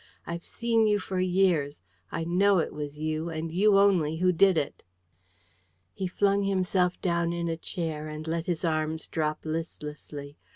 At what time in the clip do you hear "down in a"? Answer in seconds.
7.01-7.55